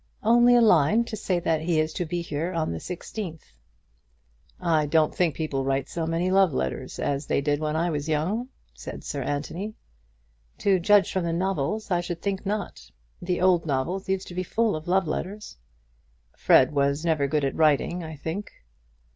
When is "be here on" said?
2.07-2.71